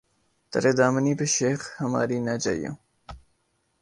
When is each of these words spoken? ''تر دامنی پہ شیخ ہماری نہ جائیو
''تر 0.51 0.63
دامنی 0.77 1.13
پہ 1.19 1.25
شیخ 1.35 1.59
ہماری 1.81 2.17
نہ 2.25 2.33
جائیو 2.43 2.73